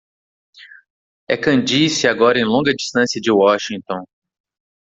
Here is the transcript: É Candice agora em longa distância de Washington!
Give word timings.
É 1.27 1.37
Candice 1.37 2.07
agora 2.07 2.39
em 2.39 2.43
longa 2.43 2.73
distância 2.73 3.21
de 3.21 3.29
Washington! 3.31 4.03